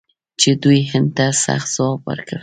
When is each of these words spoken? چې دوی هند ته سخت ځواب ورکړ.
چې 0.41 0.49
دوی 0.63 0.79
هند 0.91 1.09
ته 1.17 1.25
سخت 1.45 1.67
ځواب 1.75 1.99
ورکړ. 2.09 2.39